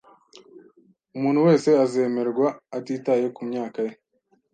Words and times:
Umuntu 1.15 1.39
wese 1.47 1.69
azemerwa 1.83 2.47
atitaye 2.77 3.25
kumyaka 3.35 3.79
ye 3.87 3.93